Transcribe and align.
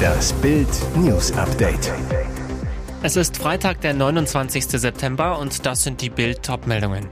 Das 0.00 0.32
Bild 0.34 0.68
News 0.96 1.32
Update. 1.32 1.92
Es 3.02 3.16
ist 3.16 3.36
Freitag, 3.36 3.80
der 3.80 3.94
29. 3.94 4.64
September 4.66 5.38
und 5.38 5.64
das 5.66 5.82
sind 5.82 6.00
die 6.00 6.10
Bild 6.10 6.42
Topmeldungen. 6.42 7.08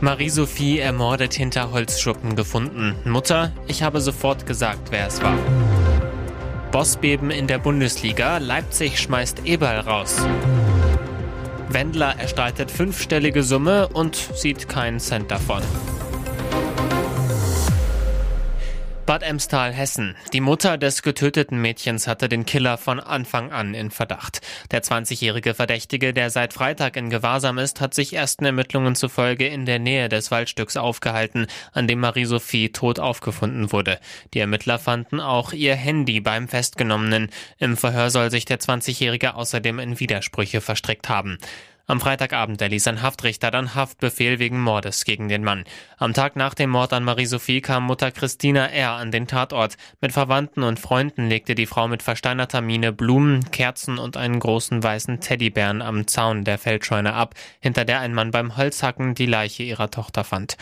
Marie-Sophie 0.00 0.78
ermordet 0.78 1.34
hinter 1.34 1.72
Holzschuppen 1.72 2.34
gefunden. 2.34 2.96
Mutter, 3.04 3.52
ich 3.66 3.82
habe 3.82 4.00
sofort 4.00 4.46
gesagt, 4.46 4.90
wer 4.90 5.06
es 5.06 5.22
war. 5.22 5.36
Bossbeben 6.72 7.30
in 7.30 7.46
der 7.46 7.58
Bundesliga. 7.58 8.38
Leipzig 8.38 8.98
schmeißt 8.98 9.44
Eberl 9.44 9.80
raus. 9.80 10.24
Wendler 11.68 12.16
erstattet 12.18 12.70
fünfstellige 12.70 13.42
Summe 13.42 13.88
und 13.88 14.16
sieht 14.34 14.68
keinen 14.68 15.00
Cent 15.00 15.30
davon. 15.30 15.62
Bad 19.10 19.24
Emstal, 19.24 19.72
Hessen. 19.72 20.14
Die 20.32 20.40
Mutter 20.40 20.78
des 20.78 21.02
getöteten 21.02 21.60
Mädchens 21.60 22.06
hatte 22.06 22.28
den 22.28 22.46
Killer 22.46 22.78
von 22.78 23.00
Anfang 23.00 23.50
an 23.50 23.74
in 23.74 23.90
Verdacht. 23.90 24.40
Der 24.70 24.84
20-jährige 24.84 25.52
Verdächtige, 25.52 26.14
der 26.14 26.30
seit 26.30 26.52
Freitag 26.52 26.96
in 26.96 27.10
Gewahrsam 27.10 27.58
ist, 27.58 27.80
hat 27.80 27.92
sich 27.92 28.14
ersten 28.14 28.44
Ermittlungen 28.44 28.94
zufolge 28.94 29.48
in 29.48 29.66
der 29.66 29.80
Nähe 29.80 30.08
des 30.08 30.30
Waldstücks 30.30 30.76
aufgehalten, 30.76 31.48
an 31.72 31.88
dem 31.88 31.98
Marie-Sophie 31.98 32.70
tot 32.70 33.00
aufgefunden 33.00 33.72
wurde. 33.72 33.98
Die 34.32 34.38
Ermittler 34.38 34.78
fanden 34.78 35.18
auch 35.18 35.52
ihr 35.52 35.74
Handy 35.74 36.20
beim 36.20 36.46
Festgenommenen. 36.46 37.30
Im 37.58 37.76
Verhör 37.76 38.10
soll 38.10 38.30
sich 38.30 38.44
der 38.44 38.60
20-jährige 38.60 39.34
außerdem 39.34 39.80
in 39.80 39.98
Widersprüche 39.98 40.60
verstrickt 40.60 41.08
haben. 41.08 41.38
Am 41.90 42.00
Freitagabend 42.00 42.62
erließ 42.62 42.86
ein 42.86 43.02
Haftrichter 43.02 43.50
dann 43.50 43.74
Haftbefehl 43.74 44.38
wegen 44.38 44.60
Mordes 44.60 45.04
gegen 45.04 45.28
den 45.28 45.42
Mann. 45.42 45.64
Am 45.98 46.14
Tag 46.14 46.36
nach 46.36 46.54
dem 46.54 46.70
Mord 46.70 46.92
an 46.92 47.02
Marie-Sophie 47.02 47.62
kam 47.62 47.82
Mutter 47.82 48.12
Christina 48.12 48.66
R. 48.66 48.92
an 48.92 49.10
den 49.10 49.26
Tatort. 49.26 49.76
Mit 50.00 50.12
Verwandten 50.12 50.62
und 50.62 50.78
Freunden 50.78 51.28
legte 51.28 51.56
die 51.56 51.66
Frau 51.66 51.88
mit 51.88 52.04
versteinerter 52.04 52.60
Miene 52.60 52.92
Blumen, 52.92 53.50
Kerzen 53.50 53.98
und 53.98 54.16
einen 54.16 54.38
großen 54.38 54.80
weißen 54.80 55.18
Teddybären 55.18 55.82
am 55.82 56.06
Zaun 56.06 56.44
der 56.44 56.58
Feldscheune 56.58 57.12
ab, 57.12 57.34
hinter 57.58 57.84
der 57.84 57.98
ein 57.98 58.14
Mann 58.14 58.30
beim 58.30 58.56
Holzhacken 58.56 59.16
die 59.16 59.26
Leiche 59.26 59.64
ihrer 59.64 59.90
Tochter 59.90 60.22
fand. 60.22 60.58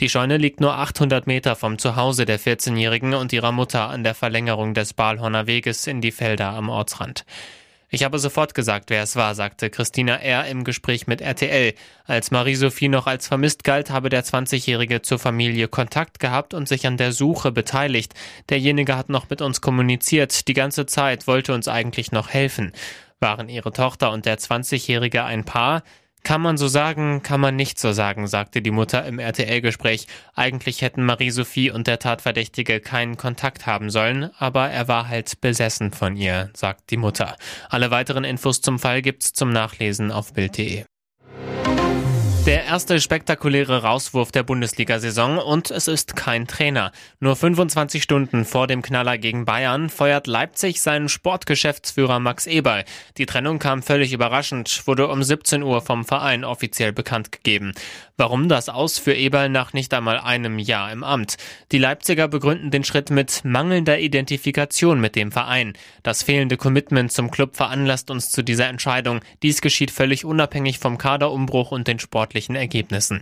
Die 0.00 0.10
Scheune 0.10 0.36
liegt 0.36 0.60
nur 0.60 0.74
800 0.74 1.26
Meter 1.26 1.56
vom 1.56 1.78
Zuhause 1.78 2.26
der 2.26 2.38
14-Jährigen 2.38 3.14
und 3.14 3.32
ihrer 3.32 3.52
Mutter 3.52 3.88
an 3.88 4.04
der 4.04 4.14
Verlängerung 4.14 4.74
des 4.74 4.92
Balhorner 4.92 5.46
Weges 5.46 5.86
in 5.86 6.02
die 6.02 6.12
Felder 6.12 6.50
am 6.50 6.68
Ortsrand. 6.68 7.24
Ich 7.90 8.04
habe 8.04 8.18
sofort 8.18 8.54
gesagt, 8.54 8.90
wer 8.90 9.02
es 9.02 9.16
war, 9.16 9.34
sagte 9.34 9.70
Christina 9.70 10.16
R. 10.16 10.44
im 10.46 10.64
Gespräch 10.64 11.06
mit 11.06 11.22
RTL. 11.22 11.72
Als 12.04 12.30
Marie-Sophie 12.30 12.88
noch 12.88 13.06
als 13.06 13.28
vermisst 13.28 13.64
galt, 13.64 13.90
habe 13.90 14.10
der 14.10 14.24
20-Jährige 14.24 15.00
zur 15.00 15.18
Familie 15.18 15.68
Kontakt 15.68 16.18
gehabt 16.20 16.52
und 16.52 16.68
sich 16.68 16.86
an 16.86 16.98
der 16.98 17.12
Suche 17.12 17.50
beteiligt. 17.50 18.12
Derjenige 18.50 18.94
hat 18.94 19.08
noch 19.08 19.30
mit 19.30 19.40
uns 19.40 19.62
kommuniziert, 19.62 20.48
die 20.48 20.54
ganze 20.54 20.84
Zeit 20.84 21.26
wollte 21.26 21.54
uns 21.54 21.66
eigentlich 21.66 22.12
noch 22.12 22.28
helfen. 22.28 22.72
Waren 23.20 23.48
ihre 23.48 23.72
Tochter 23.72 24.12
und 24.12 24.26
der 24.26 24.38
20-Jährige 24.38 25.24
ein 25.24 25.44
Paar? 25.44 25.82
Kann 26.22 26.40
man 26.40 26.58
so 26.58 26.68
sagen, 26.68 27.22
kann 27.22 27.40
man 27.40 27.56
nicht 27.56 27.78
so 27.78 27.92
sagen, 27.92 28.26
sagte 28.26 28.60
die 28.60 28.70
Mutter 28.70 29.04
im 29.06 29.18
RTL-Gespräch. 29.18 30.06
Eigentlich 30.34 30.82
hätten 30.82 31.04
Marie-Sophie 31.04 31.70
und 31.70 31.86
der 31.86 31.98
Tatverdächtige 31.98 32.80
keinen 32.80 33.16
Kontakt 33.16 33.66
haben 33.66 33.90
sollen, 33.90 34.30
aber 34.38 34.68
er 34.68 34.88
war 34.88 35.08
halt 35.08 35.40
besessen 35.40 35.92
von 35.92 36.16
ihr, 36.16 36.50
sagt 36.54 36.90
die 36.90 36.96
Mutter. 36.96 37.36
Alle 37.70 37.90
weiteren 37.90 38.24
Infos 38.24 38.60
zum 38.60 38.78
Fall 38.78 39.02
gibt's 39.02 39.32
zum 39.32 39.50
Nachlesen 39.50 40.10
auf 40.10 40.32
Bild.de. 40.32 40.84
Der 42.48 42.64
erste 42.64 42.98
spektakuläre 42.98 43.82
Rauswurf 43.82 44.32
der 44.32 44.42
Bundesliga-Saison 44.42 45.36
und 45.36 45.70
es 45.70 45.86
ist 45.86 46.16
kein 46.16 46.46
Trainer. 46.46 46.92
Nur 47.20 47.36
25 47.36 48.02
Stunden 48.02 48.46
vor 48.46 48.66
dem 48.66 48.80
Knaller 48.80 49.18
gegen 49.18 49.44
Bayern 49.44 49.90
feuert 49.90 50.26
Leipzig 50.26 50.80
seinen 50.80 51.10
Sportgeschäftsführer 51.10 52.20
Max 52.20 52.46
Eberl. 52.46 52.86
Die 53.18 53.26
Trennung 53.26 53.58
kam 53.58 53.82
völlig 53.82 54.14
überraschend, 54.14 54.86
wurde 54.86 55.08
um 55.08 55.22
17 55.22 55.62
Uhr 55.62 55.82
vom 55.82 56.06
Verein 56.06 56.42
offiziell 56.42 56.94
bekannt 56.94 57.32
gegeben. 57.32 57.74
Warum 58.16 58.48
das 58.48 58.70
aus 58.70 58.98
für 58.98 59.12
Eberl 59.12 59.50
nach 59.50 59.74
nicht 59.74 59.92
einmal 59.92 60.18
einem 60.18 60.58
Jahr 60.58 60.90
im 60.90 61.04
Amt? 61.04 61.36
Die 61.70 61.78
Leipziger 61.78 62.28
begründen 62.28 62.70
den 62.70 62.82
Schritt 62.82 63.10
mit 63.10 63.44
mangelnder 63.44 63.98
Identifikation 64.00 65.00
mit 65.00 65.16
dem 65.16 65.32
Verein. 65.32 65.74
Das 66.02 66.22
fehlende 66.22 66.56
Commitment 66.56 67.12
zum 67.12 67.30
Club 67.30 67.56
veranlasst 67.56 68.10
uns 68.10 68.30
zu 68.30 68.42
dieser 68.42 68.68
Entscheidung. 68.68 69.20
Dies 69.42 69.60
geschieht 69.60 69.90
völlig 69.90 70.24
unabhängig 70.24 70.78
vom 70.78 70.96
Kaderumbruch 70.96 71.72
und 71.72 71.86
den 71.86 71.98
sportlichen 71.98 72.37
sportlichen 72.38 72.54
Ergebnissen. 72.54 73.20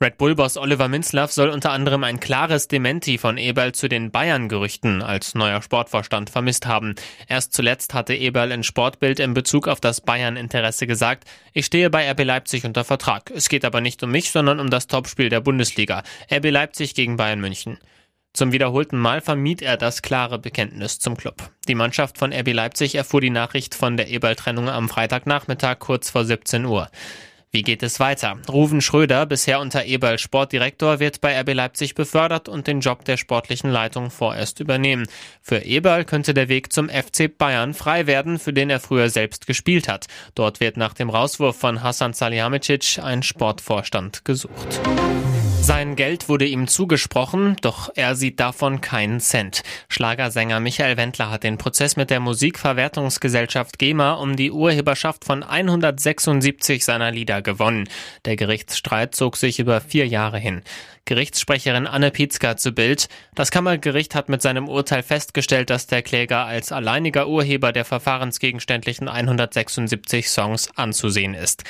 Red 0.00 0.16
Bull-Boss 0.18 0.56
Oliver 0.58 0.88
Minzlaff 0.88 1.32
soll 1.32 1.48
unter 1.48 1.72
anderem 1.72 2.04
ein 2.04 2.20
klares 2.20 2.68
Dementi 2.68 3.18
von 3.18 3.36
Eberl 3.36 3.72
zu 3.72 3.88
den 3.88 4.10
Bayern-Gerüchten 4.12 5.02
als 5.02 5.34
neuer 5.34 5.60
Sportvorstand 5.60 6.30
vermisst 6.30 6.66
haben. 6.66 6.94
Erst 7.26 7.52
zuletzt 7.52 7.94
hatte 7.94 8.14
Eberl 8.14 8.52
in 8.52 8.62
Sportbild 8.62 9.18
in 9.18 9.34
Bezug 9.34 9.66
auf 9.66 9.80
das 9.80 10.00
Bayern-Interesse 10.00 10.86
gesagt, 10.86 11.24
ich 11.52 11.66
stehe 11.66 11.90
bei 11.90 12.08
RB 12.10 12.24
Leipzig 12.24 12.64
unter 12.64 12.84
Vertrag. 12.84 13.32
Es 13.34 13.48
geht 13.48 13.64
aber 13.64 13.80
nicht 13.80 14.02
um 14.02 14.10
mich, 14.10 14.30
sondern 14.30 14.60
um 14.60 14.70
das 14.70 14.86
Topspiel 14.86 15.30
der 15.30 15.40
Bundesliga. 15.40 16.04
RB 16.30 16.50
Leipzig 16.50 16.94
gegen 16.94 17.16
Bayern 17.16 17.40
München. 17.40 17.78
Zum 18.34 18.52
wiederholten 18.52 18.98
Mal 18.98 19.20
vermied 19.20 19.62
er 19.62 19.76
das 19.76 20.02
klare 20.02 20.38
Bekenntnis 20.38 21.00
zum 21.00 21.16
Club. 21.16 21.50
Die 21.66 21.74
Mannschaft 21.74 22.18
von 22.18 22.32
RB 22.32 22.52
Leipzig 22.52 22.94
erfuhr 22.94 23.20
die 23.20 23.30
Nachricht 23.30 23.74
von 23.74 23.96
der 23.96 24.08
Eberl-Trennung 24.08 24.68
am 24.68 24.88
Freitagnachmittag 24.88 25.80
kurz 25.80 26.10
vor 26.10 26.24
17 26.24 26.64
Uhr. 26.64 26.88
Wie 27.50 27.62
geht 27.62 27.82
es 27.82 27.98
weiter? 27.98 28.36
Ruven 28.50 28.82
Schröder, 28.82 29.24
bisher 29.24 29.60
unter 29.60 29.86
Eberl 29.86 30.18
Sportdirektor, 30.18 31.00
wird 31.00 31.22
bei 31.22 31.40
RB 31.40 31.54
Leipzig 31.54 31.94
befördert 31.94 32.48
und 32.48 32.66
den 32.66 32.80
Job 32.80 33.06
der 33.06 33.16
sportlichen 33.16 33.70
Leitung 33.70 34.10
vorerst 34.10 34.60
übernehmen. 34.60 35.06
Für 35.40 35.64
Eberl 35.64 36.04
könnte 36.04 36.34
der 36.34 36.50
Weg 36.50 36.72
zum 36.72 36.90
FC 36.90 37.36
Bayern 37.36 37.72
frei 37.72 38.06
werden, 38.06 38.38
für 38.38 38.52
den 38.52 38.68
er 38.68 38.80
früher 38.80 39.08
selbst 39.08 39.46
gespielt 39.46 39.88
hat. 39.88 40.08
Dort 40.34 40.60
wird 40.60 40.76
nach 40.76 40.92
dem 40.92 41.08
Rauswurf 41.08 41.56
von 41.56 41.82
Hassan 41.82 42.12
Salihamidzic 42.12 42.98
ein 43.02 43.22
Sportvorstand 43.22 44.26
gesucht. 44.26 44.80
Sein 45.68 45.96
Geld 45.96 46.30
wurde 46.30 46.46
ihm 46.46 46.66
zugesprochen, 46.66 47.58
doch 47.60 47.90
er 47.94 48.14
sieht 48.14 48.40
davon 48.40 48.80
keinen 48.80 49.20
Cent. 49.20 49.62
Schlagersänger 49.90 50.60
Michael 50.60 50.96
Wendler 50.96 51.30
hat 51.30 51.44
den 51.44 51.58
Prozess 51.58 51.94
mit 51.94 52.08
der 52.08 52.20
Musikverwertungsgesellschaft 52.20 53.78
GEMA 53.78 54.14
um 54.14 54.34
die 54.34 54.50
Urheberschaft 54.50 55.26
von 55.26 55.42
176 55.42 56.86
seiner 56.86 57.10
Lieder 57.10 57.42
gewonnen. 57.42 57.86
Der 58.24 58.36
Gerichtsstreit 58.36 59.14
zog 59.14 59.36
sich 59.36 59.58
über 59.58 59.82
vier 59.82 60.06
Jahre 60.06 60.38
hin. 60.38 60.62
Gerichtssprecherin 61.08 61.86
Anne 61.86 62.10
Pietzka 62.10 62.58
zu 62.58 62.72
Bild. 62.72 63.08
Das 63.34 63.50
Kammergericht 63.50 64.14
hat 64.14 64.28
mit 64.28 64.42
seinem 64.42 64.68
Urteil 64.68 65.02
festgestellt, 65.02 65.70
dass 65.70 65.86
der 65.86 66.02
Kläger 66.02 66.44
als 66.44 66.70
alleiniger 66.70 67.28
Urheber 67.28 67.72
der 67.72 67.86
verfahrensgegenständlichen 67.86 69.08
176 69.08 70.28
Songs 70.28 70.68
anzusehen 70.76 71.32
ist. 71.32 71.64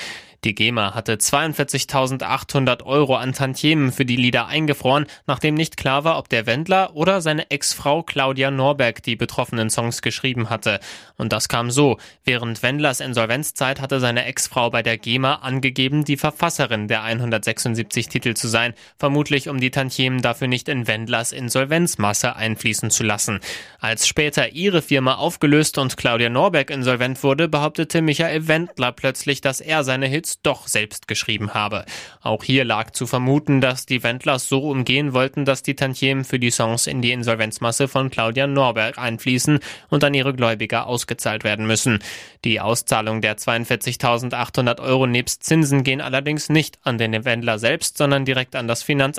Die 0.45 0.55
GEMA 0.55 0.95
hatte 0.95 1.17
42.800 1.17 2.85
Euro 2.85 3.17
an 3.17 3.33
Tantiemen 3.33 3.91
für 3.91 4.05
die 4.05 4.15
Lieder 4.15 4.47
eingefroren, 4.47 5.07
nachdem 5.27 5.55
nicht 5.55 5.77
klar 5.77 6.05
war, 6.05 6.17
ob 6.17 6.29
der 6.29 6.47
Wendler 6.47 6.95
oder 6.95 7.21
seine 7.21 7.51
Ex-Frau 7.51 8.05
Claudia 8.05 8.53
Norberg 8.53 9.03
die 9.03 9.17
betroffenen 9.17 9.69
Songs 9.69 10.01
geschrieben 10.01 10.49
hatte. 10.49 10.79
Und 11.17 11.33
das 11.33 11.49
kam 11.49 11.73
so. 11.73 11.99
Während 12.25 12.63
Wendlers 12.63 13.01
Insolvenzzeit 13.01 13.81
hatte 13.81 13.99
seine 13.99 14.27
Ex-Frau 14.27 14.71
bei 14.71 14.85
der 14.85 14.97
GEMA 14.97 15.37
angegeben, 15.37 16.05
die 16.05 16.17
Verfasserin 16.17 16.87
der 16.87 17.03
176 17.03 18.09
Titel 18.09 18.35
zu 18.35 18.47
sein, 18.47 18.75
vermutlich 18.97 19.28
um 19.49 19.59
die 19.59 19.71
Tantiemen 19.71 20.21
dafür 20.21 20.49
nicht 20.49 20.69
in 20.69 20.87
Wendlers 20.87 21.33
Insolvenzmasse 21.33 22.37
einfließen 22.37 22.91
zu 22.91 23.03
lassen. 23.03 23.41
Als 23.81 24.07
später 24.07 24.51
ihre 24.53 24.83
Firma 24.83 25.15
aufgelöst 25.15 25.79
und 25.79 25.97
Claudia 25.97 26.29
Norberg 26.29 26.71
insolvent 26.71 27.23
wurde, 27.23 27.49
behauptete 27.49 28.03
Michael 28.03 28.47
Wendler 28.47 28.93
plötzlich, 28.93 29.41
dass 29.41 29.61
er 29.61 29.85
seine 29.85 30.07
Hits 30.07 30.19
Hits 30.19 30.43
doch 30.43 30.67
selbst 30.67 31.07
geschrieben 31.07 31.55
habe. 31.55 31.85
Auch 32.21 32.43
hier 32.43 32.65
lag 32.65 32.91
zu 32.91 33.07
vermuten, 33.07 33.61
dass 33.61 33.87
die 33.87 34.03
Wendlers 34.03 34.49
so 34.49 34.59
umgehen 34.69 35.13
wollten, 35.13 35.45
dass 35.45 35.63
die 35.63 35.77
Tantiemen 35.77 36.25
für 36.25 36.41
die 36.41 36.51
Songs 36.51 36.89
in 36.89 37.03
die 37.03 37.13
Insolvenzmasse 37.13 37.87
von 37.87 38.11
Claudia 38.11 38.49
Norberg 38.49 38.99
einfließen 38.99 39.61
und 39.91 40.05
an 40.05 40.15
ihre 40.15 40.35
Gläubiger 40.35 40.87
ausgezahlt 40.87 41.45
werden 41.45 41.67
müssen. 41.67 42.01
Die 42.45 42.61
Auszahlung 42.61 43.21
der 43.21 43.37
42.800 43.39 44.81
Euro 44.81 45.07
nebst 45.07 45.45
Zinsen 45.45 45.85
gehen 45.85 46.01
allerdings 46.01 46.49
nicht 46.49 46.79
an 46.83 46.99
den 46.99 47.25
Wendler 47.25 47.61
selbst, 47.61 47.97
sondern 47.97 48.25
direkt 48.25 48.57
an 48.57 48.67
das 48.67 48.83
Finanzamt, 48.83 49.18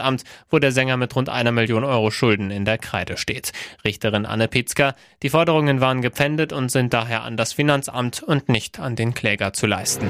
wo 0.50 0.60
der 0.60 0.72
Sänger 0.72 0.98
mit 0.98 1.16
rund 1.16 1.30
einer 1.30 1.52
Million 1.52 1.84
Euro 1.84 2.12
Schulden 2.12 2.52
in 2.52 2.66
der 2.66 2.78
Kreide 2.78 3.18
steht. 3.18 3.52
Richterin 3.84 4.26
Anne 4.26 4.48
Pitzka, 4.48 4.96
die 5.24 5.30
Forderungen 5.30 5.82
waren 5.82 6.02
gepfändet 6.02 6.54
und 6.54 6.70
sind 6.70 6.94
daher 6.94 7.24
an 7.24 7.38
das 7.38 7.54
Finanzamt 7.54 8.24
und 8.24 8.50
nicht 8.50 8.80
an 8.80 8.96
den 8.96 9.14
Kläger 9.14 9.54
zu 9.54 9.68
leisten. 9.68 10.10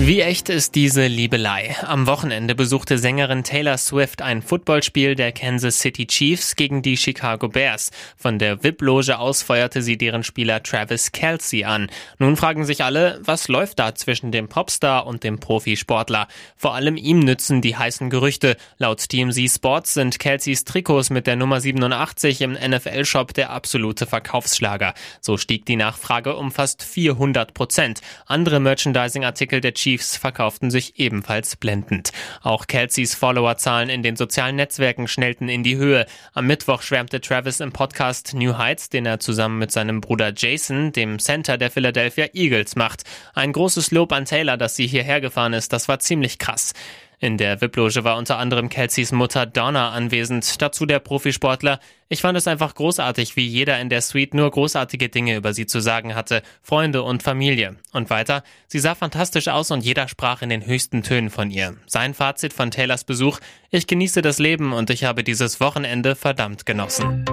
Wie 0.00 0.20
echt 0.20 0.48
ist 0.48 0.76
diese 0.76 1.08
Liebelei? 1.08 1.74
Am 1.82 2.06
Wochenende 2.06 2.54
besuchte 2.54 2.98
Sängerin 2.98 3.42
Taylor 3.42 3.76
Swift 3.76 4.22
ein 4.22 4.42
Footballspiel 4.42 5.16
der 5.16 5.32
Kansas 5.32 5.80
City 5.80 6.06
Chiefs 6.06 6.54
gegen 6.54 6.82
die 6.82 6.96
Chicago 6.96 7.48
Bears. 7.48 7.90
Von 8.16 8.38
der 8.38 8.62
VIP-Loge 8.62 9.18
aus 9.18 9.42
feuerte 9.42 9.82
sie 9.82 9.98
deren 9.98 10.22
Spieler 10.22 10.62
Travis 10.62 11.10
Kelsey 11.10 11.64
an. 11.64 11.90
Nun 12.20 12.36
fragen 12.36 12.64
sich 12.64 12.84
alle, 12.84 13.18
was 13.24 13.48
läuft 13.48 13.80
da 13.80 13.96
zwischen 13.96 14.30
dem 14.30 14.48
Popstar 14.48 15.04
und 15.04 15.24
dem 15.24 15.40
Profisportler? 15.40 16.28
Vor 16.56 16.76
allem 16.76 16.96
ihm 16.96 17.18
nützen 17.18 17.60
die 17.60 17.76
heißen 17.76 18.08
Gerüchte. 18.08 18.56
Laut 18.76 19.00
TMZ 19.00 19.52
Sports 19.52 19.94
sind 19.94 20.20
Kelseys 20.20 20.62
Trikots 20.62 21.10
mit 21.10 21.26
der 21.26 21.34
Nummer 21.34 21.60
87 21.60 22.40
im 22.42 22.52
NFL-Shop 22.52 23.34
der 23.34 23.50
absolute 23.50 24.06
Verkaufsschlager. 24.06 24.94
So 25.20 25.36
stieg 25.36 25.66
die 25.66 25.76
Nachfrage 25.76 26.36
um 26.36 26.52
fast 26.52 26.84
400 26.84 27.52
Prozent. 27.52 28.00
Andere 28.26 28.60
Merchandising-Artikel 28.60 29.60
der 29.60 29.74
Chiefs 29.74 29.87
Chiefs 29.88 30.18
verkauften 30.18 30.70
sich 30.70 30.98
ebenfalls 31.00 31.56
blendend. 31.56 32.12
Auch 32.42 32.66
Kelseys 32.66 33.14
Followerzahlen 33.14 33.88
in 33.88 34.02
den 34.02 34.16
sozialen 34.16 34.56
Netzwerken 34.56 35.08
schnellten 35.08 35.48
in 35.48 35.62
die 35.62 35.78
Höhe. 35.78 36.04
Am 36.34 36.46
Mittwoch 36.46 36.82
schwärmte 36.82 37.22
Travis 37.22 37.60
im 37.60 37.72
Podcast 37.72 38.34
New 38.34 38.58
Heights, 38.58 38.90
den 38.90 39.06
er 39.06 39.18
zusammen 39.18 39.58
mit 39.58 39.72
seinem 39.72 40.02
Bruder 40.02 40.34
Jason, 40.36 40.92
dem 40.92 41.18
Center 41.18 41.56
der 41.56 41.70
Philadelphia 41.70 42.26
Eagles, 42.34 42.76
macht. 42.76 43.04
Ein 43.32 43.54
großes 43.54 43.90
Lob 43.90 44.12
an 44.12 44.26
Taylor, 44.26 44.58
dass 44.58 44.76
sie 44.76 44.86
hierher 44.86 45.22
gefahren 45.22 45.54
ist. 45.54 45.72
Das 45.72 45.88
war 45.88 46.00
ziemlich 46.00 46.38
krass. 46.38 46.74
In 47.20 47.36
der 47.36 47.60
VIP-Loge 47.60 48.04
war 48.04 48.16
unter 48.16 48.38
anderem 48.38 48.68
Kelseys 48.68 49.10
Mutter 49.10 49.44
Donna 49.44 49.90
anwesend, 49.90 50.62
dazu 50.62 50.86
der 50.86 51.00
Profisportler. 51.00 51.80
Ich 52.08 52.20
fand 52.20 52.38
es 52.38 52.46
einfach 52.46 52.76
großartig, 52.76 53.34
wie 53.34 53.46
jeder 53.46 53.80
in 53.80 53.88
der 53.88 54.02
Suite 54.02 54.34
nur 54.34 54.48
großartige 54.50 55.08
Dinge 55.08 55.34
über 55.34 55.52
sie 55.52 55.66
zu 55.66 55.80
sagen 55.80 56.14
hatte, 56.14 56.42
Freunde 56.62 57.02
und 57.02 57.24
Familie. 57.24 57.74
Und 57.92 58.08
weiter, 58.08 58.44
sie 58.68 58.78
sah 58.78 58.94
fantastisch 58.94 59.48
aus 59.48 59.72
und 59.72 59.84
jeder 59.84 60.06
sprach 60.06 60.42
in 60.42 60.48
den 60.48 60.64
höchsten 60.64 61.02
Tönen 61.02 61.30
von 61.30 61.50
ihr. 61.50 61.74
Sein 61.86 62.14
Fazit 62.14 62.52
von 62.52 62.70
Taylors 62.70 63.02
Besuch, 63.02 63.40
ich 63.70 63.88
genieße 63.88 64.22
das 64.22 64.38
Leben 64.38 64.72
und 64.72 64.88
ich 64.88 65.02
habe 65.02 65.24
dieses 65.24 65.60
Wochenende 65.60 66.14
verdammt 66.14 66.66
genossen. 66.66 67.24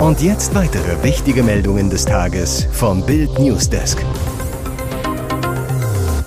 Und 0.00 0.20
jetzt 0.20 0.54
weitere 0.56 1.00
wichtige 1.04 1.44
Meldungen 1.44 1.90
des 1.90 2.06
Tages 2.06 2.66
vom 2.72 3.06
Bild 3.06 3.38
Newsdesk. 3.38 4.04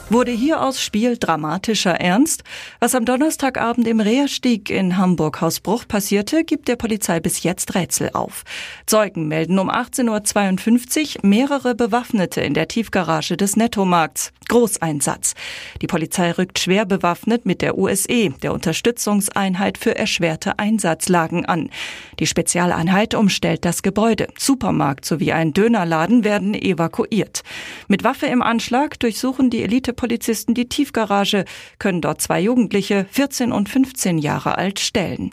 Wurde 0.09 0.31
hier 0.31 0.61
aus 0.61 0.81
Spiel 0.81 1.17
dramatischer 1.17 1.93
Ernst? 1.93 2.43
Was 2.79 2.93
am 2.93 3.05
Donnerstagabend 3.05 3.87
im 3.87 4.01
Reherstieg 4.01 4.69
in 4.69 4.97
Hamburg-Hausbruch 4.97 5.87
passierte, 5.87 6.43
gibt 6.43 6.67
der 6.67 6.75
Polizei 6.75 7.21
bis 7.21 7.41
jetzt 7.43 7.73
Rätsel 7.73 8.09
auf. 8.13 8.43
Zeugen 8.85 9.29
melden 9.29 9.57
um 9.57 9.71
18.52 9.71 11.17
Uhr 11.23 11.29
mehrere 11.29 11.73
Bewaffnete 11.73 12.41
in 12.41 12.53
der 12.53 12.67
Tiefgarage 12.67 13.37
des 13.37 13.55
Nettomarkts. 13.55 14.33
Großeinsatz. 14.49 15.33
Die 15.81 15.87
Polizei 15.87 16.31
rückt 16.31 16.59
schwer 16.59 16.85
bewaffnet 16.85 17.45
mit 17.45 17.61
der 17.61 17.77
USE, 17.77 18.29
der 18.41 18.53
Unterstützungseinheit 18.53 19.77
für 19.77 19.95
erschwerte 19.95 20.59
Einsatzlagen, 20.59 21.45
an. 21.45 21.69
Die 22.19 22.27
Spezialeinheit 22.27 23.15
umstellt 23.15 23.65
das 23.65 23.83
Gebäude. 23.83 24.27
Supermarkt 24.37 25.05
sowie 25.05 25.31
ein 25.31 25.53
Dönerladen 25.53 26.23
werden 26.23 26.53
evakuiert. 26.53 27.43
Mit 27.87 28.03
Waffe 28.03 28.27
im 28.27 28.41
Anschlag 28.41 28.99
durchsuchen 28.99 29.49
die 29.49 29.63
Elite 29.63 29.93
Polizisten 30.03 30.53
die 30.53 30.67
Tiefgarage, 30.67 31.45
können 31.79 32.01
dort 32.01 32.19
zwei 32.19 32.41
Jugendliche, 32.41 33.05
14 33.09 33.53
und 33.53 33.69
15 33.69 34.17
Jahre 34.17 34.57
alt, 34.57 34.81
stellen. 34.81 35.31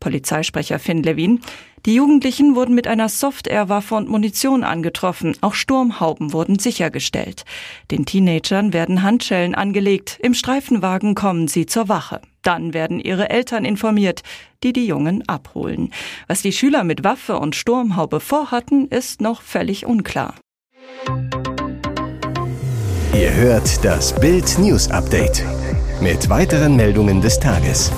Polizeisprecher 0.00 0.78
Finn 0.78 1.02
Levin. 1.02 1.40
Die 1.84 1.96
Jugendlichen 1.96 2.54
wurden 2.54 2.74
mit 2.74 2.86
einer 2.86 3.10
Soft-Air-Waffe 3.10 3.94
und 3.94 4.08
Munition 4.08 4.64
angetroffen. 4.64 5.36
Auch 5.42 5.52
Sturmhauben 5.52 6.32
wurden 6.32 6.58
sichergestellt. 6.58 7.44
Den 7.90 8.06
Teenagern 8.06 8.72
werden 8.72 9.02
Handschellen 9.02 9.54
angelegt. 9.54 10.18
Im 10.22 10.32
Streifenwagen 10.32 11.14
kommen 11.14 11.46
sie 11.46 11.66
zur 11.66 11.90
Wache. 11.90 12.22
Dann 12.40 12.72
werden 12.72 12.98
ihre 12.98 13.28
Eltern 13.28 13.66
informiert, 13.66 14.22
die 14.62 14.72
die 14.72 14.86
Jungen 14.86 15.28
abholen. 15.28 15.92
Was 16.26 16.40
die 16.40 16.52
Schüler 16.52 16.84
mit 16.84 17.04
Waffe 17.04 17.38
und 17.38 17.54
Sturmhaube 17.54 18.20
vorhatten, 18.20 18.88
ist 18.88 19.20
noch 19.20 19.42
völlig 19.42 19.84
unklar. 19.84 20.36
Ihr 23.16 23.34
hört 23.34 23.82
das 23.82 24.12
Bild 24.20 24.58
News 24.58 24.90
Update 24.90 25.42
mit 26.02 26.28
weiteren 26.28 26.76
Meldungen 26.76 27.22
des 27.22 27.38
Tages. 27.38 27.90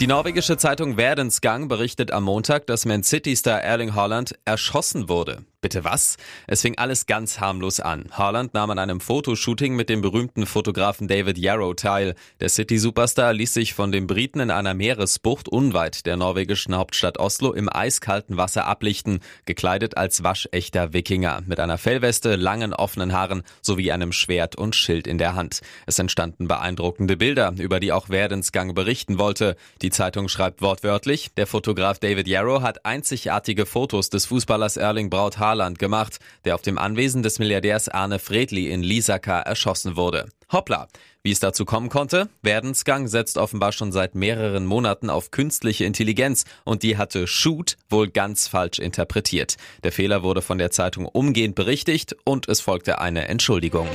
Die 0.00 0.06
norwegische 0.06 0.56
Zeitung 0.56 0.94
Verdensgang 0.94 1.68
berichtet 1.68 2.12
am 2.12 2.24
Montag, 2.24 2.66
dass 2.66 2.86
Man 2.86 3.02
City-Star 3.02 3.60
Erling 3.60 3.94
Haaland 3.94 4.38
erschossen 4.46 5.10
wurde. 5.10 5.44
Bitte 5.62 5.84
was? 5.84 6.16
Es 6.46 6.62
fing 6.62 6.78
alles 6.78 7.04
ganz 7.04 7.38
harmlos 7.38 7.80
an. 7.80 8.06
Haaland 8.12 8.54
nahm 8.54 8.70
an 8.70 8.78
einem 8.78 8.98
Fotoshooting 8.98 9.76
mit 9.76 9.90
dem 9.90 10.00
berühmten 10.00 10.46
Fotografen 10.46 11.06
David 11.06 11.36
Yarrow 11.36 11.76
teil. 11.76 12.14
Der 12.40 12.48
City-Superstar 12.48 13.34
ließ 13.34 13.52
sich 13.52 13.74
von 13.74 13.92
den 13.92 14.06
Briten 14.06 14.40
in 14.40 14.50
einer 14.50 14.72
Meeresbucht 14.72 15.50
unweit 15.50 16.06
der 16.06 16.16
norwegischen 16.16 16.74
Hauptstadt 16.74 17.18
Oslo 17.18 17.52
im 17.52 17.68
eiskalten 17.70 18.38
Wasser 18.38 18.64
ablichten, 18.64 19.20
gekleidet 19.44 19.98
als 19.98 20.22
waschechter 20.22 20.94
Wikinger, 20.94 21.42
mit 21.44 21.60
einer 21.60 21.76
Fellweste, 21.76 22.36
langen 22.36 22.72
offenen 22.72 23.12
Haaren 23.12 23.42
sowie 23.60 23.92
einem 23.92 24.12
Schwert 24.12 24.56
und 24.56 24.74
Schild 24.74 25.06
in 25.06 25.18
der 25.18 25.34
Hand. 25.34 25.60
Es 25.84 25.98
entstanden 25.98 26.48
beeindruckende 26.48 27.18
Bilder, 27.18 27.52
über 27.58 27.80
die 27.80 27.92
auch 27.92 28.08
Werdensgang 28.08 28.72
berichten 28.72 29.18
wollte. 29.18 29.56
Die 29.82 29.90
Zeitung 29.90 30.30
schreibt 30.30 30.62
wortwörtlich, 30.62 31.34
der 31.36 31.46
Fotograf 31.46 31.98
David 31.98 32.28
Yarrow 32.28 32.62
hat 32.62 32.86
einzigartige 32.86 33.66
Fotos 33.66 34.08
des 34.08 34.24
Fußballers 34.24 34.78
Erling 34.78 35.10
Braut 35.10 35.36
Haaland 35.36 35.49
Saarland 35.50 35.80
gemacht, 35.80 36.20
der 36.44 36.54
auf 36.54 36.62
dem 36.62 36.78
Anwesen 36.78 37.24
des 37.24 37.40
Milliardärs 37.40 37.88
Arne 37.88 38.20
Fredli 38.20 38.70
in 38.70 38.82
Lisaka 38.84 39.40
erschossen 39.40 39.96
wurde. 39.96 40.28
Hoppla! 40.52 40.86
Wie 41.22 41.32
es 41.32 41.40
dazu 41.40 41.64
kommen 41.64 41.88
konnte? 41.88 42.28
Werdensgang 42.40 43.08
setzt 43.08 43.36
offenbar 43.36 43.72
schon 43.72 43.90
seit 43.92 44.14
mehreren 44.14 44.64
Monaten 44.64 45.10
auf 45.10 45.32
künstliche 45.32 45.84
Intelligenz 45.84 46.44
und 46.64 46.82
die 46.82 46.96
hatte 46.96 47.26
Shoot 47.26 47.76
wohl 47.90 48.08
ganz 48.08 48.46
falsch 48.46 48.78
interpretiert. 48.78 49.56
Der 49.82 49.92
Fehler 49.92 50.22
wurde 50.22 50.40
von 50.40 50.56
der 50.56 50.70
Zeitung 50.70 51.04
umgehend 51.04 51.56
berichtigt 51.56 52.16
und 52.24 52.48
es 52.48 52.60
folgte 52.60 53.00
eine 53.00 53.26
Entschuldigung. 53.28 53.88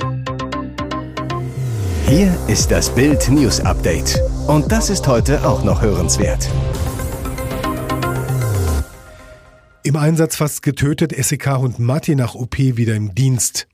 Hier 2.06 2.38
ist 2.46 2.70
das 2.70 2.94
Bild 2.94 3.28
News 3.30 3.60
Update. 3.60 4.20
Und 4.46 4.70
das 4.70 4.90
ist 4.90 5.08
heute 5.08 5.44
auch 5.44 5.64
noch 5.64 5.80
hörenswert. 5.82 6.48
Im 9.86 9.94
Einsatz 9.94 10.34
fast 10.34 10.64
getötet, 10.64 11.14
SEK-Hund 11.16 11.78
Matti 11.78 12.16
nach 12.16 12.34
OP 12.34 12.58
wieder 12.58 12.96
im 12.96 13.14
Dienst. 13.14 13.68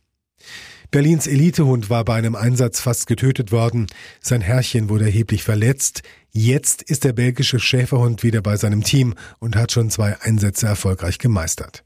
Berlins 0.90 1.26
Elitehund 1.26 1.88
war 1.88 2.04
bei 2.04 2.16
einem 2.16 2.36
Einsatz 2.36 2.80
fast 2.80 3.06
getötet 3.06 3.50
worden. 3.50 3.86
Sein 4.20 4.42
Herrchen 4.42 4.90
wurde 4.90 5.06
erheblich 5.06 5.42
verletzt. 5.42 6.02
Jetzt 6.30 6.82
ist 6.82 7.04
der 7.04 7.14
belgische 7.14 7.58
Schäferhund 7.58 8.22
wieder 8.24 8.42
bei 8.42 8.58
seinem 8.58 8.84
Team 8.84 9.14
und 9.38 9.56
hat 9.56 9.72
schon 9.72 9.88
zwei 9.88 10.20
Einsätze 10.20 10.66
erfolgreich 10.66 11.16
gemeistert. 11.16 11.82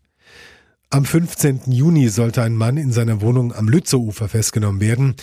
Am 0.91 1.05
15. 1.05 1.61
Juni 1.67 2.09
sollte 2.09 2.43
ein 2.43 2.57
Mann 2.57 2.79
in 2.79 2.91
seiner 2.91 3.21
Wohnung 3.21 3.53
am 3.53 3.69
Lützeufer 3.69 4.29
festgenommen 4.29 4.81
werden. 4.81 5.15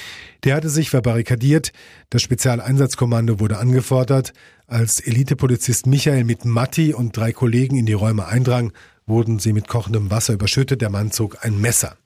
Der 0.46 0.56
hatte 0.56 0.70
sich 0.70 0.90
verbarrikadiert. 0.90 1.74
Das 2.10 2.22
Spezialeinsatzkommando 2.22 3.42
wurde 3.42 3.58
angefordert. 3.58 4.32
Als 4.68 5.02
Elitepolizist 5.02 5.88
Michael 5.88 6.24
mit 6.24 6.46
Matti 6.46 6.94
und 6.94 7.16
drei 7.18 7.34
Kollegen 7.34 7.78
in 7.78 7.86
die 7.86 7.94
Räume 7.94 8.28
eindrang, 8.28 8.72
wurden 9.06 9.40
sie 9.40 9.54
mit 9.54 9.68
kochendem 9.68 10.12
Wasser 10.12 10.34
überschüttet. 10.34 10.82
Der 10.82 10.90
Mann 10.90 11.12
zog 11.12 11.44
ein 11.46 11.60
Messer. 11.60 11.98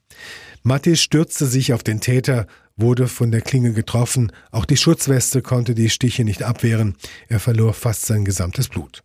Matti 0.63 0.95
stürzte 0.95 1.45
sich 1.45 1.73
auf 1.73 1.83
den 1.83 2.01
Täter, 2.01 2.47
wurde 2.75 3.07
von 3.07 3.31
der 3.31 3.41
Klinge 3.41 3.73
getroffen. 3.73 4.31
Auch 4.51 4.65
die 4.65 4.77
Schutzweste 4.77 5.41
konnte 5.41 5.75
die 5.75 5.89
Stiche 5.89 6.23
nicht 6.23 6.43
abwehren. 6.43 6.95
Er 7.27 7.39
verlor 7.39 7.73
fast 7.73 8.05
sein 8.05 8.25
gesamtes 8.25 8.67
Blut. 8.67 9.03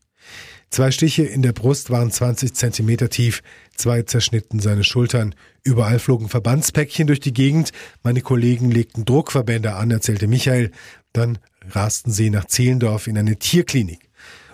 Zwei 0.71 0.91
Stiche 0.91 1.25
in 1.25 1.43
der 1.43 1.53
Brust 1.53 1.91
waren 1.91 2.11
20 2.11 2.55
Zentimeter 2.55 3.11
tief, 3.11 3.43
zwei 3.77 4.05
zerschnitten 4.05 4.59
seine 4.59 4.85
Schultern. 4.85 5.35
Überall 5.65 5.99
flogen 5.99 6.31
Verbandspäckchen 6.31 7.07
durch 7.07 7.21
die 7.21 7.35
Gegend. 7.35 7.73
Meine 8.03 8.23
Kollegen 8.23 8.71
legten 8.71 9.05
Druckverbände 9.05 9.75
an, 9.75 9.91
erzählte 9.91 10.29
Michael. 10.29 10.71
Dann 11.13 11.39
rasten 11.69 12.11
sie 12.11 12.31
nach 12.31 12.47
Zehlendorf 12.47 13.07
in 13.07 13.19
eine 13.19 13.37
Tierklinik. 13.37 14.09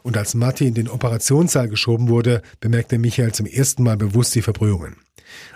Und 0.08 0.16
als 0.16 0.32
Matti 0.32 0.66
in 0.66 0.72
den 0.72 0.88
Operationssaal 0.88 1.68
geschoben 1.68 2.08
wurde, 2.08 2.40
bemerkte 2.60 2.96
Michael 2.96 3.32
zum 3.32 3.44
ersten 3.44 3.82
Mal 3.82 3.98
bewusst 3.98 4.34
die 4.34 4.40
Verbrühungen. 4.40 4.96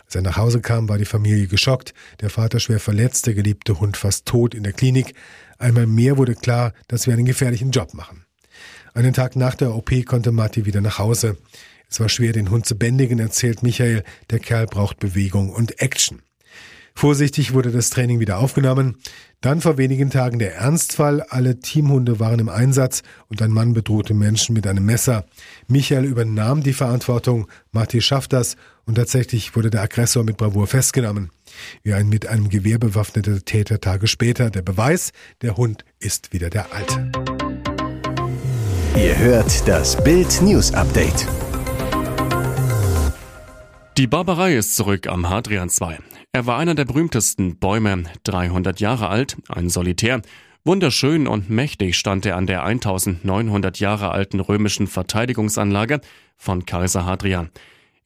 Als 0.05 0.15
er 0.15 0.21
nach 0.21 0.37
Hause 0.37 0.61
kam, 0.61 0.91
war 0.91 0.99
die 0.99 1.07
Familie 1.07 1.47
geschockt, 1.47 1.95
der 2.21 2.29
Vater 2.29 2.61
schwer 2.61 2.79
verletzt, 2.79 3.27
der 3.27 3.33
geliebte 3.33 3.81
Hund 3.81 3.97
fast 3.97 4.27
tot 4.27 4.55
in 4.55 4.63
der 4.63 4.75
Klinik. 4.75 5.15
Einmal 5.57 5.87
mehr 5.87 6.19
wurde 6.19 6.35
klar, 6.35 6.75
dass 6.87 7.07
wir 7.07 7.15
einen 7.15 7.25
gefährlichen 7.25 7.71
Job 7.71 7.95
machen. 7.95 8.27
Einen 8.93 9.15
Tag 9.15 9.37
nach 9.37 9.55
der 9.55 9.75
OP 9.75 9.91
konnte 10.05 10.33
Matti 10.33 10.67
wieder 10.67 10.83
nach 10.83 10.99
Hause. 10.99 11.39
Es 11.89 11.99
war 11.99 12.11
schwer, 12.11 12.35
den 12.35 12.51
Hund 12.51 12.67
zu 12.67 12.77
bändigen, 12.77 13.21
erzählt 13.21 13.63
Michael. 13.63 14.05
Der 14.29 14.39
Kerl 14.39 14.67
braucht 14.67 14.99
Bewegung 14.99 15.49
und 15.49 15.81
Action. 15.81 16.21
Vorsichtig 16.95 17.55
wurde 17.55 17.71
das 17.71 17.89
Training 17.89 18.21
wieder 18.21 18.37
aufgenommen. 18.37 18.99
Dann 19.43 19.61
vor 19.61 19.77
wenigen 19.77 20.09
Tagen 20.09 20.39
der 20.39 20.55
Ernstfall. 20.55 21.21
Alle 21.29 21.59
Teamhunde 21.59 22.21
waren 22.21 22.39
im 22.39 22.49
Einsatz 22.49 23.03
und 23.29 23.43
ein 23.43 23.51
Mann 23.51 23.75
bedrohte 23.75 24.15
Menschen 24.15 24.55
mit 24.55 24.69
einem 24.69 24.87
Messer. 24.87 25.25
Michael 25.67 26.05
übernahm 26.05 26.63
die 26.63 26.73
Verantwortung, 26.73 27.49
Marti 27.73 28.01
schafft 28.01 28.33
das 28.33 28.55
und 28.87 28.95
tatsächlich 28.95 29.57
wurde 29.57 29.71
der 29.71 29.83
Aggressor 29.83 30.23
mit 30.23 30.37
Bravour 30.37 30.69
festgenommen. 30.69 31.31
Wie 31.83 31.93
ein 31.93 32.09
mit 32.09 32.29
einem 32.29 32.51
Gewehr 32.51 32.79
bewaffneter 32.79 33.45
Täter 33.45 33.81
Tage 33.81 34.07
später. 34.07 34.49
Der 34.49 34.63
Beweis, 34.63 35.11
der 35.43 35.57
Hund 35.57 35.85
ist 35.99 36.33
wieder 36.33 36.49
der 36.49 36.73
alte. 36.73 37.11
Ihr 38.97 39.19
hört 39.19 39.67
das 39.67 40.03
Bild 40.05 40.41
News 40.41 40.73
Update. 40.73 41.27
Die 43.97 44.07
Barbarei 44.07 44.55
ist 44.55 44.77
zurück 44.77 45.09
am 45.09 45.29
Hadrian 45.29 45.69
II. 45.69 45.99
Er 46.35 46.47
war 46.47 46.57
einer 46.57 46.75
der 46.75 46.87
berühmtesten 46.87 47.59
Bäume, 47.59 48.05
300 48.25 48.81
Jahre 48.81 49.11
alt, 49.11 49.37
ein 49.51 49.69
Solitär. 49.69 50.23
Wunderschön 50.65 51.27
und 51.27 51.51
mächtig 51.51 51.99
stand 51.99 52.25
er 52.25 52.39
an 52.39 52.47
der 52.47 52.65
1900 52.65 53.79
Jahre 53.81 54.13
alten 54.13 54.41
römischen 54.41 54.87
Verteidigungsanlage 54.87 56.01
von 56.39 56.65
Kaiser 56.65 57.05
Hadrian. 57.05 57.51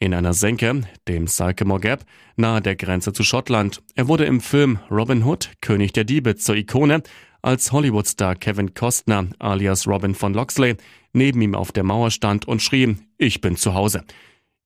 In 0.00 0.12
einer 0.12 0.32
Senke, 0.32 0.80
dem 1.06 1.28
Sycamore 1.28 1.78
Gap, 1.78 2.04
nahe 2.34 2.60
der 2.60 2.74
Grenze 2.74 3.12
zu 3.12 3.22
Schottland. 3.22 3.80
Er 3.94 4.08
wurde 4.08 4.24
im 4.24 4.40
Film 4.40 4.80
Robin 4.90 5.22
Hood, 5.22 5.50
König 5.60 5.92
der 5.92 6.02
Diebe, 6.02 6.34
zur 6.34 6.56
Ikone, 6.56 7.04
als 7.42 7.70
Hollywoodstar 7.70 8.34
Kevin 8.34 8.74
Costner 8.74 9.28
alias 9.38 9.86
Robin 9.86 10.16
von 10.16 10.34
Loxley 10.34 10.74
neben 11.12 11.40
ihm 11.42 11.54
auf 11.54 11.70
der 11.70 11.84
Mauer 11.84 12.10
stand 12.10 12.48
und 12.48 12.60
schrie, 12.60 12.96
ich 13.18 13.40
bin 13.40 13.56
zu 13.56 13.74
Hause. 13.74 14.02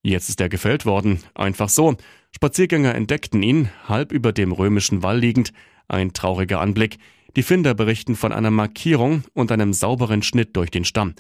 Jetzt 0.02 0.28
ist 0.28 0.40
er 0.40 0.49
gefällt 0.49 0.87
worden, 0.87 1.21
einfach 1.35 1.69
so. 1.69 1.97
Spaziergänger 2.35 2.95
entdeckten 2.95 3.42
ihn, 3.42 3.69
halb 3.87 4.12
über 4.12 4.33
dem 4.33 4.52
römischen 4.52 5.02
Wall 5.02 5.19
liegend, 5.19 5.52
ein 5.88 6.12
trauriger 6.12 6.61
Anblick. 6.61 6.99
Die 7.37 7.42
Finder 7.42 7.75
berichten 7.75 8.16
von 8.16 8.33
einer 8.33 8.50
Markierung 8.50 9.25
und 9.35 9.52
einem 9.52 9.73
sauberen 9.73 10.23
Schnitt 10.23 10.57
durch 10.57 10.71
den 10.71 10.85
Stamm. 10.85 11.14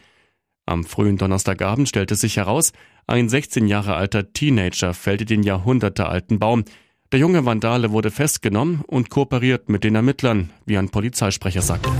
Am 0.66 0.84
frühen 0.84 1.18
Donnerstagabend 1.18 1.88
stellte 1.88 2.14
sich 2.14 2.36
heraus, 2.36 2.72
ein 3.06 3.28
16 3.28 3.66
Jahre 3.66 3.94
alter 3.94 4.32
Teenager 4.32 4.94
fällte 4.94 5.24
den 5.24 5.42
jahrhundertealten 5.42 6.38
Baum. 6.38 6.64
Der 7.12 7.18
junge 7.18 7.44
Vandale 7.44 7.90
wurde 7.90 8.10
festgenommen 8.10 8.82
und 8.86 9.10
kooperiert 9.10 9.68
mit 9.68 9.82
den 9.82 9.96
Ermittlern, 9.96 10.50
wie 10.64 10.78
ein 10.78 10.90
Polizeisprecher 10.90 11.62
sagte. 11.62 11.90